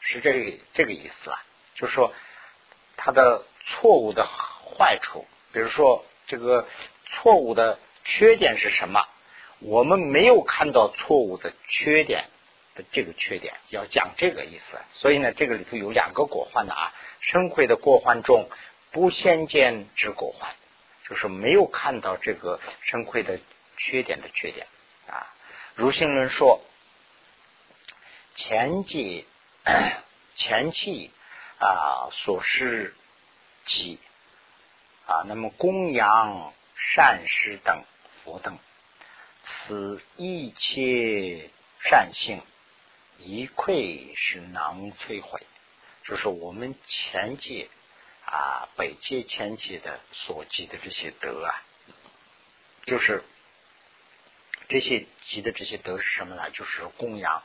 [0.00, 1.44] 是这个这个意思啊。
[1.74, 2.14] 就是说，
[2.96, 6.66] 它的错误的坏处，比如说这个
[7.10, 9.06] 错误的缺点是什么？
[9.64, 12.24] 我们没有看到错误的缺点
[12.74, 14.78] 的这个缺点，要讲这个意思。
[14.90, 18.48] 所以呢，这个里头有两个果患的啊，生慧的过患中
[18.90, 20.50] 不先见之果患，
[21.08, 23.38] 就是没有看到这个生慧的
[23.76, 24.66] 缺点的缺点
[25.06, 25.32] 啊。
[25.74, 26.60] 如心论说，
[28.34, 29.26] 前记
[30.34, 31.12] 前期
[31.58, 32.96] 啊所示
[33.66, 34.00] 及
[35.06, 37.84] 啊，那么供养善施等
[38.24, 38.58] 佛等。
[39.44, 41.50] 此一切
[41.80, 42.40] 善性，
[43.18, 45.40] 一溃是能摧毁。
[46.04, 47.68] 就是我们前界
[48.24, 51.62] 啊，北界前界的所积的这些德啊，
[52.86, 53.22] 就是
[54.68, 56.50] 这些积的这些德是什么呢？
[56.50, 57.42] 就是供养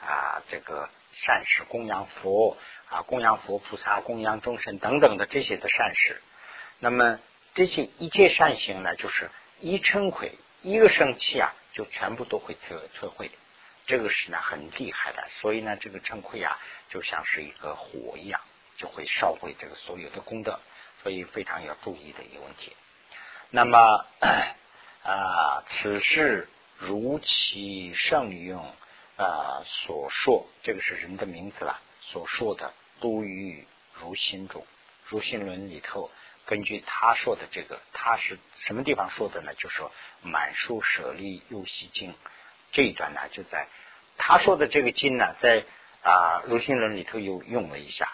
[0.00, 2.56] 啊，这个善事，供养佛
[2.88, 6.22] 啊，供养佛菩萨，供养众生等等的这些的善事。
[6.78, 7.20] 那么
[7.54, 10.32] 这些一切善行呢，就是一称毁。
[10.62, 13.30] 一个生气啊，就全部都会摧摧毁，
[13.84, 16.56] 这个是呢很厉害的，所以呢，这个嗔恚啊，
[16.88, 18.40] 就像是一个火一样，
[18.76, 20.60] 就会烧毁这个所有的功德，
[21.02, 22.72] 所以非常要注意的一个问题。
[23.50, 24.06] 那么
[25.02, 26.48] 啊，此事
[26.78, 28.64] 如其圣用
[29.16, 34.64] 啊所说，这个是人的名字了，所说的都于如心中，
[35.06, 36.08] 如心论里头。
[36.44, 39.54] 根据他说的这个，他是什么地方说的呢？
[39.54, 42.14] 就说满书舍利又喜经
[42.72, 43.68] 这一段呢，就在
[44.18, 45.64] 他说的这个经呢，在
[46.02, 48.12] 啊如心论里头又用了一下。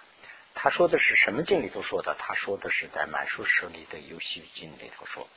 [0.55, 2.17] 他说的是什么经里头说的？
[2.19, 5.29] 他说的是在满书舍利的游戏经里头说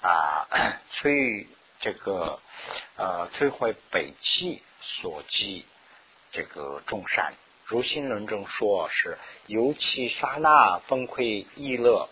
[0.00, 0.48] 啊，
[0.96, 1.46] 摧
[1.80, 2.40] 这个
[2.96, 5.66] 呃摧毁北气所积
[6.30, 7.34] 这个众善。
[7.66, 12.08] 如心论中说是尤其刹那崩溃易乐。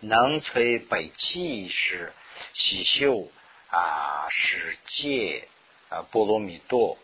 [0.00, 2.12] 能摧北气是
[2.54, 3.30] 喜修
[3.70, 5.48] 啊，世界
[5.88, 6.98] 啊，波罗蜜多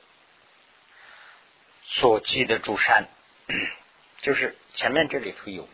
[1.85, 3.09] 所记的诸山，
[4.19, 5.69] 就是前面这里头有，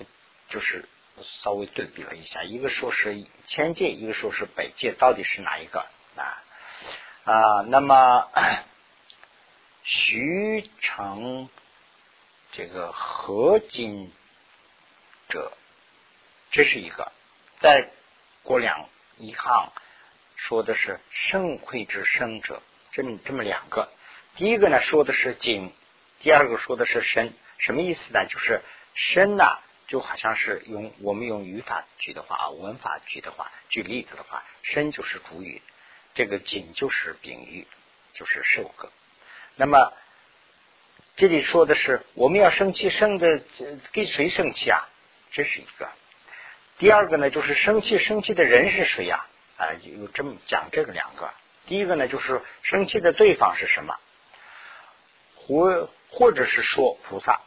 [0.49, 0.89] 就是
[1.43, 6.43] 稍微对比了一下，一个说是千界，一个说是北界，到底是哪一个啊？
[7.25, 8.29] 啊，那么
[9.83, 11.49] 徐成
[12.53, 14.13] 这个合金
[15.29, 15.53] 者。
[16.51, 17.13] 这是一个，
[17.61, 17.91] 再
[18.43, 19.73] 过两一行，
[20.37, 23.91] 说的是圣会之生者，这么这么两个。
[24.37, 25.73] 第一个呢说的是景，
[26.21, 28.25] 第二个说的是身，什么意思呢？
[28.27, 28.63] 就是
[28.95, 29.59] 身呐，
[29.89, 35.61] 就好像是用我们用语法举的话啊，文法举的话，举例子的话，身就是主语，
[36.15, 37.67] 这个景就是宾语，
[38.15, 38.91] 就是受格。
[39.57, 39.93] 那么
[41.17, 43.43] 这里说的是我们要生气，生的
[43.93, 44.89] 给谁生气啊？
[45.33, 45.91] 这是一个。
[46.79, 49.27] 第二个呢，就是生气，生气的人是谁呀？
[49.57, 51.31] 啊，有这么讲这个两个。
[51.67, 53.97] 第一个呢，就是生气的对方是什么？
[55.35, 57.41] 或或者是说菩萨，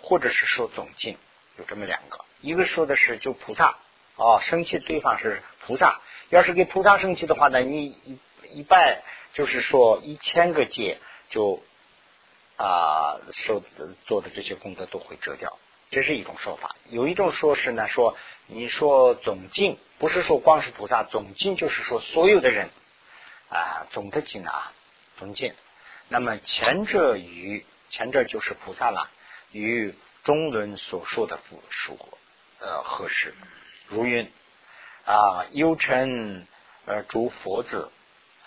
[0.00, 1.18] 或者是说总经，
[1.58, 2.24] 有这么两个。
[2.40, 3.76] 一个说的是就菩萨，
[4.16, 6.00] 哦，生气对方是菩萨。
[6.30, 8.18] 要是给菩萨生气的话呢，你一
[8.52, 9.02] 一拜
[9.34, 11.62] 就是说一千个戒就
[12.56, 13.62] 啊受
[14.06, 15.58] 做的这些功德都会折掉。
[15.90, 18.16] 这是一种说法，有一种说是呢，说
[18.46, 22.70] 你说总净不是说光是菩萨，总净就是说所有的人
[23.48, 24.72] 啊，总的净啊，
[25.18, 25.54] 总净。
[26.08, 29.10] 那么前者与前者就是菩萨了，
[29.50, 31.96] 与中伦所说的佛说
[32.60, 33.34] 呃合适，
[33.88, 34.30] 如云
[35.04, 36.46] 啊，幽尘
[36.84, 37.90] 呃诸佛子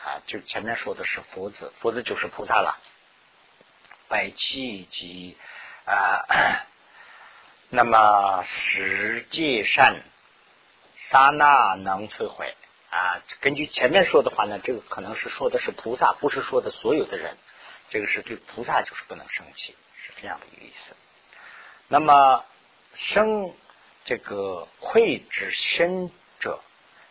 [0.04, 2.78] 啊，就前面说的是佛子，佛子就是菩萨了。
[4.08, 5.38] 百气及
[5.86, 6.26] 啊，
[7.74, 10.04] 那么十界善
[11.10, 12.54] 刹那能摧毁
[12.90, 13.24] 啊。
[13.40, 17.38] 根据前面说的话呢，这个可能是说的是菩萨，不是说的所有的人。
[17.90, 20.98] 这个是对菩萨就是不能生气，是这样的一个意思。
[21.88, 22.44] 那么
[22.94, 23.54] 生
[24.04, 26.12] 这个愧之身
[26.42, 26.60] 者，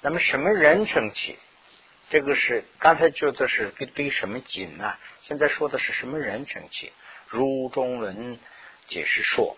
[0.02, 1.38] 那么什么人生气？
[2.11, 4.94] 这个是刚才说的是对什么紧呢？
[5.22, 6.92] 现在说的是什么人生气？
[7.28, 8.38] 如中文
[8.88, 9.56] 解释说，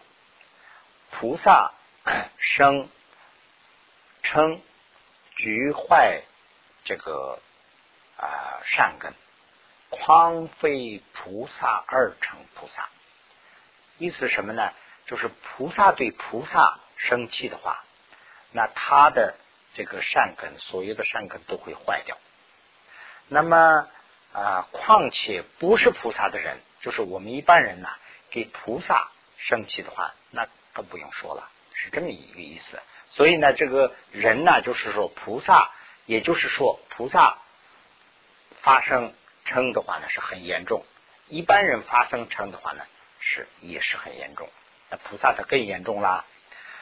[1.13, 1.73] 菩萨
[2.39, 2.89] 生
[4.23, 4.61] 称
[5.37, 6.23] 局坏
[6.85, 7.39] 这个
[8.17, 9.15] 啊善根，
[9.91, 12.89] 匡非菩萨而成菩萨。
[13.99, 14.73] 意思什么呢？
[15.07, 17.85] 就是菩萨对菩萨生气的话，
[18.51, 19.35] 那他的
[19.75, 22.17] 这个善根，所有的善根都会坏掉。
[23.29, 23.87] 那么
[24.33, 27.91] 啊，况且不是菩萨的人，就是我们一般人呐，
[28.31, 32.81] 给菩萨生气的话，那更不用说了，是这么一个意思。
[33.11, 35.71] 所以呢，这个人呢，就是说菩萨，
[36.07, 37.39] 也就是说菩萨
[38.63, 39.15] 发生
[39.45, 40.83] 称的话呢，是很严重；
[41.29, 42.83] 一般人发生称的话呢，
[43.21, 44.49] 是也是很严重。
[44.91, 46.25] 那菩萨他更严重啦。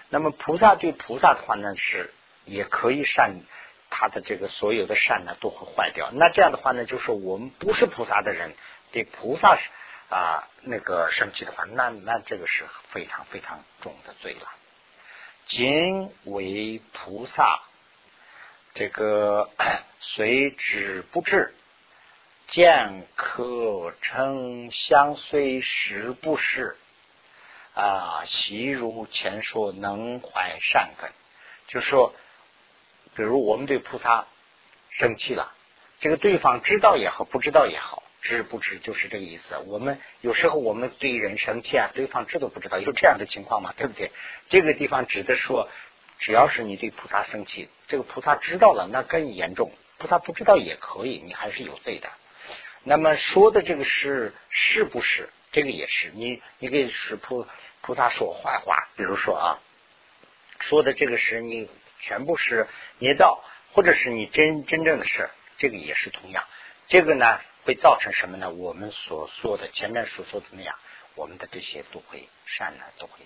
[0.08, 2.12] 那么菩萨对菩萨的话呢，是
[2.44, 3.40] 也可以善。
[3.92, 8.54] 他的这个所有的善呢都会坏掉，那这样的话呢，就是我们不是菩萨的人
[8.92, 9.68] 对菩萨是
[10.10, 14.48] 啊那个生气的话，那那这个是非常非常重的罪了。
[15.46, 17.62] 今为菩萨，
[18.74, 19.48] 这个
[20.00, 21.54] 随之不至，
[22.48, 26.76] 见可称相随时不是
[27.74, 31.10] 啊，习如前说能怀善根，
[31.68, 32.14] 就说。
[33.16, 34.24] 比如我们对菩萨
[34.88, 35.52] 生气了，
[36.00, 39.56] 这个对方知道也好，不知道也好，知不知就是这个意思。
[39.66, 42.78] 我们有时候我们对人生气啊，对方知道不知道？
[42.78, 43.74] 有这样的情况吗？
[43.76, 44.10] 对不对？
[44.48, 45.68] 这个地方指的说，
[46.18, 52.10] 只要是你对菩萨生气，这个菩萨知道了，那更严重；菩萨不知道也可以，你还是有罪的。
[52.82, 55.28] 那么说的这个是是不是？
[55.52, 57.46] 这个也是你，你给使菩
[57.80, 59.58] 菩萨说坏话，比如说啊，
[60.60, 61.68] 说的这个是你。
[62.02, 62.66] 全部是
[62.98, 63.44] 捏造，
[63.74, 66.44] 或者是你真真正的事，这个也是同样。
[66.88, 68.50] 这个呢，会造成什么呢？
[68.50, 70.76] 我们所说的前面所说的那样，
[71.14, 73.24] 我们的这些都会善呢，都会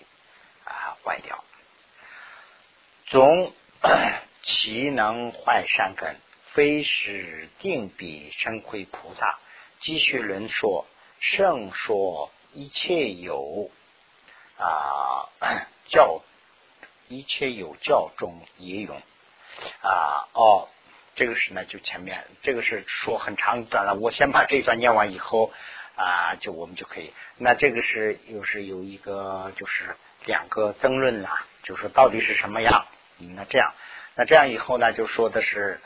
[0.63, 1.43] 啊坏掉。
[3.07, 3.53] 总
[4.43, 6.15] 其能坏善根，
[6.53, 9.39] 非是定彼生亏菩萨。
[9.81, 10.85] 继续论说，
[11.19, 13.69] 圣说一切有
[14.57, 15.29] 啊
[15.87, 16.21] 教。
[17.07, 18.95] 一切有教中也有
[19.83, 20.67] 啊哦，
[21.15, 23.95] 这个是呢，就前面这个是说很长一段了。
[23.95, 25.51] 我先把这一段念完以后
[25.95, 27.13] 啊，就我们就可以。
[27.37, 29.95] 那这个是又是有一个就是
[30.25, 32.85] 两个争论啦，就说到底是什么样？
[33.17, 33.73] 那这样，
[34.15, 35.79] 那这样以后呢，就说的是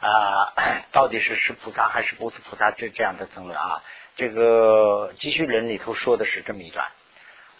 [0.00, 0.54] 啊，
[0.92, 2.70] 到底是是菩萨还是不是菩萨？
[2.70, 3.82] 这这样的争论啊。
[4.16, 6.88] 这个继续人里头说的是这么一段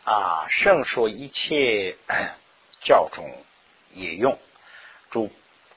[0.05, 1.97] 啊，圣说一切。
[2.83, 3.31] 教中
[3.91, 4.39] 也用，
[5.11, 5.31] 主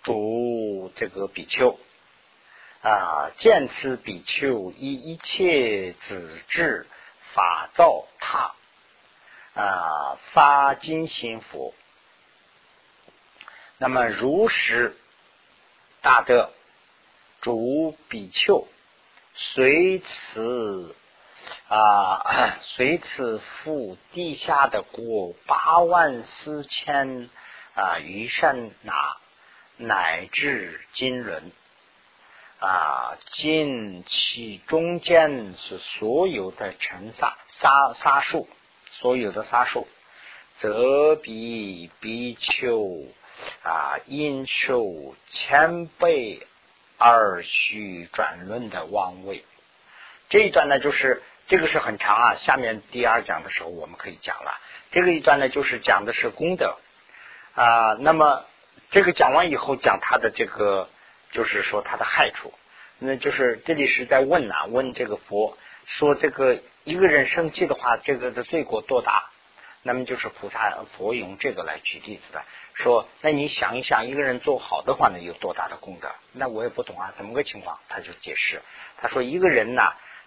[0.04, 1.80] 主这个比丘
[2.84, 6.86] 啊，见此比丘以一切子智
[7.34, 8.54] 法造他
[9.56, 11.74] 啊，发金心佛。
[13.78, 14.96] 那么如实
[16.02, 16.52] 大德
[17.42, 18.68] 主比丘
[19.36, 20.96] 随此。
[21.68, 27.30] 啊， 随此付地下的过八万四千
[27.74, 29.18] 啊余善那，
[29.78, 31.52] 乃至金轮
[32.60, 38.48] 啊，尽其中间是所有的尘沙沙沙数，
[38.92, 39.88] 所有的沙数，
[40.60, 43.08] 则比比丘
[43.64, 46.48] 啊应受千倍
[46.98, 49.44] 而须转轮的王位。
[50.30, 51.22] 这一段呢，就是。
[51.46, 54.58] 这个是很长啊，下面第二讲的时候我们可以讲了。
[54.92, 56.78] 这个一段呢，就是讲的是功德
[57.54, 57.96] 啊。
[58.00, 58.46] 那么
[58.94, 60.88] 这个讲完以后，讲他的这个，
[61.32, 62.54] 就是说他的害处。
[63.00, 69.32] 那就是这里是在问呐，问这个佛说，这个一个人生气的话，这个的罪过多大？
[69.82, 72.44] 那么就是菩萨佛用这个来举例子的，
[72.76, 76.12] 说那你想一想，一个人做好的话呢，有多大的功德？
[76.32, 77.80] 那我也不懂啊，怎么个情况？
[77.90, 78.62] 他就解释，
[78.98, 79.82] 他说一个人呢。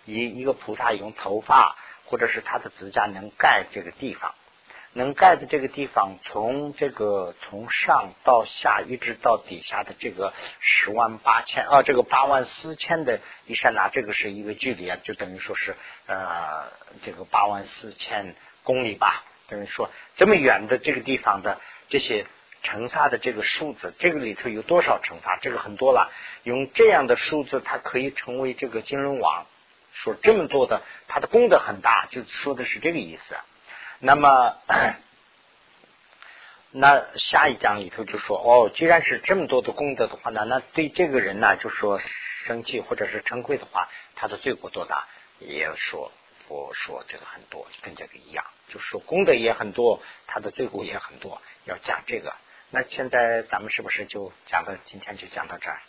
[0.09, 4.37] 一一个菩萨用头发或者是他的指甲能盖这个地方，
[4.97, 15.77] 能盖的这个地方，从这个从上到下一直到底下的这个十万八千啊，这个八万四千的一刹那，这个是一个距离啊，就等于说是
[16.07, 16.65] 呃
[17.03, 22.25] 这个八万四千公里吧，等于说这么远的这个地方的这些
[22.63, 25.37] 乘萨的这个数字，这个里头有多少乘萨？
[25.37, 26.11] 这个很多了，
[26.43, 29.47] 用这样的数字，它可以成为这个金融网。
[29.93, 33.37] 说这么多的，它的功德很大，就说的是这个意思。
[33.99, 34.57] 那么，
[36.71, 42.01] 那下一章里头就说，哦，既然是这么多的功德的话呢，那对这个人呢，就说
[42.45, 45.07] 生气或者是嗔恚的话，他的罪过多大？
[45.39, 46.13] 也说
[46.47, 52.35] 佛说这个很多，跟这个一样，就说功德也很多，他的罪过也很多，要讲这个。
[52.71, 55.81] 那现在咱们是不是就讲到今天就讲到这儿？